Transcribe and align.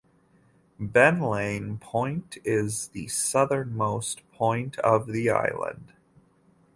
Benlein 0.81 1.79
Point 1.79 2.39
is 2.43 2.87
the 2.87 3.07
southernmost 3.07 4.27
point 4.31 4.79
of 4.79 5.05
the 5.05 5.29
island. 5.29 5.93